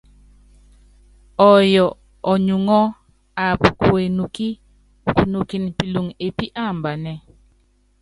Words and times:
Ɔyɔ 1.49 1.85
ɔnyuŋɔ́ 2.31 2.83
aap 3.45 3.61
ku 3.81 3.91
enukí 4.05 4.47
ukunɔkɛn 5.07 5.63
pilɔŋ 5.77 6.05
epí 6.25 6.45
aambanɛ. 6.61 7.13